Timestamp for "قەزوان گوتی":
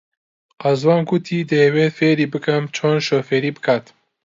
0.61-1.47